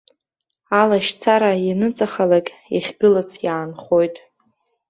[0.81, 4.15] Алашьцара ианыҵахалак иахьгылац иаанхоит.